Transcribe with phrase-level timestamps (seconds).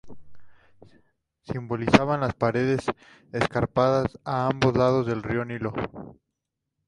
[1.43, 2.87] Simbolizaban las paredes
[3.33, 5.73] escarpadas a ambos lados del río Nilo.